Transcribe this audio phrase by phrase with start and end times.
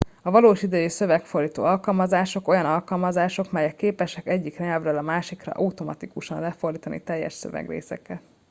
[0.21, 7.03] a valós idejű szövegfordító alkalmazások olyan alkalmazások melyek képesek egyik nyelvről a másikra automatikusan lefordítani
[7.03, 8.21] teljes szövegrészeket